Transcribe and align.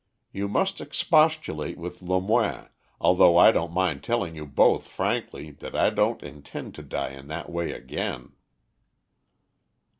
You 0.33 0.47
must 0.47 0.81
expostulate 0.81 1.77
with 1.77 2.01
Lemoine, 2.01 2.69
although 2.99 3.37
I 3.37 3.51
don't 3.51 3.71
mind 3.71 4.01
telling 4.03 4.33
you 4.35 4.47
both 4.47 4.87
frankly 4.87 5.51
that 5.51 5.75
I 5.75 5.91
don't 5.91 6.23
intend 6.23 6.73
to 6.73 6.81
die 6.81 7.11
in 7.11 7.27
that 7.27 7.51
way 7.51 7.71
again." 7.71 8.31